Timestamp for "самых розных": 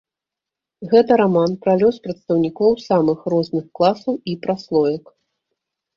2.87-3.65